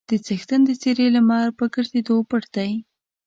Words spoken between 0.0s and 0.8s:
د څښتن د